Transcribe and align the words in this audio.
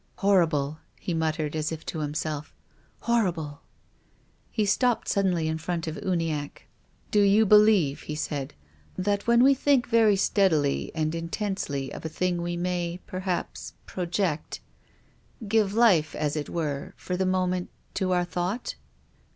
"Horrible!" 0.25 0.79
he 0.99 1.13
muttered, 1.13 1.55
as 1.55 1.71
if 1.71 1.85
to 1.85 1.99
himself." 1.99 2.55
Hor 3.01 3.31
rible!" 3.31 3.59
He 4.49 4.65
stopped 4.65 5.07
suddenly 5.07 5.47
in 5.47 5.59
front 5.59 5.85
of 5.85 5.93
Uniacke. 5.93 6.01
90 6.01 6.09
TONGUES 6.09 6.41
OF 6.41 6.47
CONSCIENCE." 6.47 7.11
Do 7.11 7.21
you 7.21 7.45
believe," 7.45 8.01
he 8.01 8.15
said," 8.15 8.53
that 8.97 9.27
when 9.27 9.43
we 9.43 9.53
think 9.53 9.87
very 9.87 10.15
steadily 10.15 10.91
and 10.95 11.13
intensely 11.13 11.93
of 11.93 12.03
a 12.03 12.09
thing 12.09 12.41
we 12.41 12.57
may, 12.57 12.99
per 13.05 13.19
haps, 13.19 13.73
project— 13.85 14.59
give 15.47 15.75
life, 15.75 16.15
as 16.15 16.35
it 16.35 16.49
were, 16.49 16.95
for 16.97 17.15
the 17.15 17.27
moment 17.27 17.69
to 17.93 18.11
our 18.11 18.25
thought?" 18.25 18.73